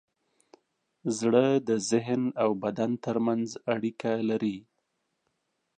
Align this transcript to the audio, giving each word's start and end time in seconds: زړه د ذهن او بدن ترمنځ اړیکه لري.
زړه 1.19 1.45
د 1.67 1.69
ذهن 1.89 2.23
او 2.43 2.49
بدن 2.63 2.91
ترمنځ 3.05 3.47
اړیکه 3.75 4.11
لري. 4.29 4.57